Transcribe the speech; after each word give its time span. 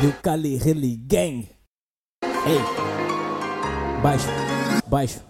do 0.00 0.12
Cali 0.22 0.58
Rally 0.58 0.96
Gang. 1.08 1.48
Ei, 2.46 2.60
baixo, 4.02 4.28
baixo, 4.88 5.20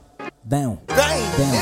down, 0.44 0.78
down, 0.88 1.52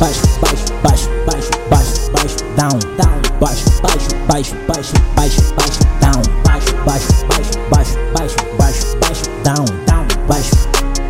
baixo, 0.00 0.26
baixo, 0.40 0.64
baixo, 0.82 1.08
baixo, 1.24 1.50
baixo, 1.70 2.10
baixo, 2.10 2.36
down, 2.56 2.78
down, 2.96 3.20
baixo, 3.38 3.82
baixo, 3.82 4.08
baixo, 4.26 4.54
baixo, 4.66 4.94
baixo, 5.14 5.54
baixo, 5.54 5.80
down, 6.00 6.22
baixo, 6.44 6.74
baixo, 6.84 7.12
baixo, 7.28 7.58
baixo, 7.70 7.98
baixo, 8.12 8.36
baixo, 8.58 8.96
baixo, 8.98 9.24
down, 9.44 9.64
down, 9.86 10.06
baixo, 10.26 10.56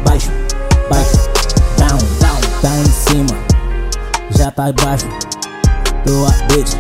baixo, 0.04 0.30
baixo, 0.90 1.18
down, 1.78 1.98
down, 2.20 2.40
tá 2.60 2.76
em 2.76 2.84
cima, 2.84 3.36
já 4.36 4.50
tá 4.50 4.72
baixo, 4.72 5.08
tua 6.04 6.30
bitch, 6.48 6.74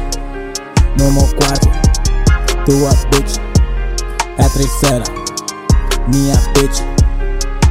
no 0.98 1.12
meu 1.12 1.26
quarto, 1.36 1.68
tua 2.66 2.90
bitch, 3.10 3.38
é 3.38 3.49
terceira, 4.52 5.04
minha 6.08 6.34
bitch, 6.54 6.82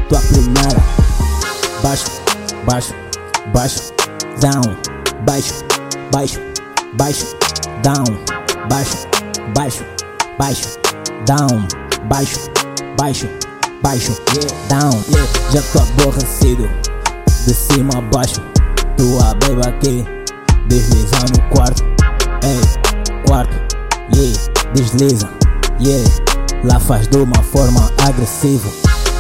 tua 0.07 0.19
primeira, 0.21 0.81
baixo, 1.83 2.05
baixo, 2.65 2.93
baixo, 3.53 3.93
down, 4.39 4.77
baixo, 5.25 5.65
baixo, 6.11 6.39
baixo, 6.93 7.35
down, 7.83 8.05
baixo, 8.69 9.07
baixo, 9.53 9.85
baixo, 10.37 10.79
down, 11.25 11.67
baixo, 12.05 12.49
baixo, 12.97 13.29
baixo, 13.83 14.13
down, 14.69 15.03
já 15.51 15.61
tô 15.73 15.79
aborrecido, 15.79 16.69
de 17.45 17.53
cima 17.53 17.97
a 17.97 18.01
baixo, 18.01 18.41
tua 18.97 19.35
baby 19.35 19.67
aqui, 19.67 20.05
desliza 20.67 21.17
no 21.33 21.55
quarto, 21.55 21.83
ei, 22.43 23.23
quarto, 23.27 23.53
yeah, 24.15 24.39
desliza, 24.73 25.29
yeah, 25.79 26.28
lá 26.63 26.79
faz 26.79 27.07
de 27.07 27.17
uma 27.17 27.41
forma 27.43 27.91
agressiva. 28.05 28.69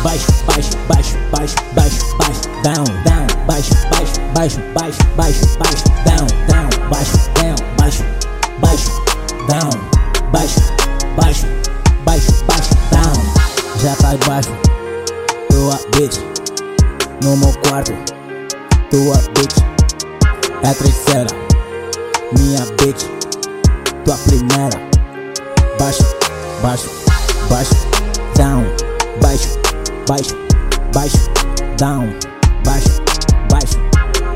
Baixo, 0.03 0.31
baixo, 0.45 0.77
baixo, 0.87 1.17
baixo, 1.31 1.55
baixo, 1.73 2.17
baixo, 2.17 2.41
down, 2.63 2.85
down, 3.03 3.27
baixo, 3.45 3.73
baixo, 3.89 4.21
baixo, 4.33 4.59
baixo, 4.73 4.99
baixo, 5.15 5.57
baixo, 5.57 5.83
down, 6.05 6.27
down, 6.47 6.89
baixo, 6.89 7.17
down, 7.35 7.55
baixo, 7.77 8.03
baixo, 8.59 8.91
down, 9.47 9.69
baixo, 10.31 10.61
baixo, 11.15 11.47
baixo, 12.05 12.45
baixo, 12.45 12.75
down. 12.91 13.13
Já 13.81 13.95
tá 13.95 14.15
baixo, 14.27 14.51
tua 15.49 15.79
bitch, 15.95 16.19
no 17.23 17.37
meu 17.37 17.53
quarto, 17.67 17.93
tua 18.89 19.17
bitch, 19.33 19.57
é 20.63 20.69
a 20.69 20.73
terceira, 20.73 21.29
minha 22.37 22.65
bitch, 22.81 23.05
tua 24.05 24.17
primeira, 24.17 24.81
baixo, 25.77 26.05
baixo, 26.61 26.89
baixo, 27.49 27.73
down, 28.35 28.63
baixo, 29.21 29.57
baixo, 30.07 30.35
baixo, 30.93 31.29
down, 31.77 32.13
baixo, 32.63 33.01
baixo, 33.49 33.79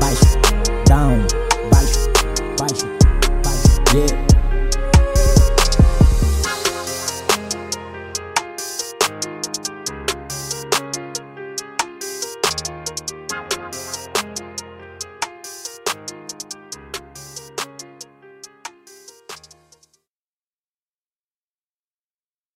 baixo, 0.00 0.38
down, 0.86 1.26
baixo, 1.70 2.10
baixo, 2.58 2.86
baixo, 3.44 3.80
yeah. 3.94 4.23